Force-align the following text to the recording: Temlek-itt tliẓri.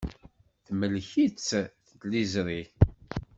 Temlek-itt 0.65 1.49
tliẓri. 1.99 2.61